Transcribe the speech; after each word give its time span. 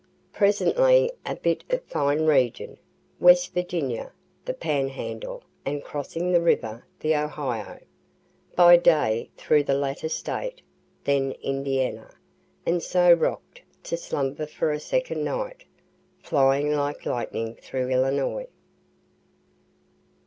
Presently 0.33 1.11
a 1.27 1.35
bit 1.35 1.63
of 1.69 1.83
fine 1.83 2.25
region, 2.25 2.79
West 3.19 3.53
Virginia, 3.53 4.11
the 4.45 4.53
Panhandle, 4.55 5.43
and 5.63 5.83
crossing 5.83 6.31
the 6.31 6.41
river, 6.41 6.83
the 7.01 7.15
Ohio. 7.15 7.77
By 8.55 8.77
day 8.77 9.29
through 9.37 9.65
the 9.65 9.75
latter 9.75 10.09
State 10.09 10.63
then 11.03 11.33
Indiana 11.43 12.15
and 12.65 12.81
so 12.81 13.13
rock'd 13.13 13.61
to 13.83 13.95
slumber 13.95 14.47
for 14.47 14.71
a 14.71 14.79
second 14.79 15.23
night, 15.23 15.65
flying 16.17 16.71
like 16.73 17.05
lightning 17.05 17.53
through 17.61 17.89
Illinois. 17.91 18.47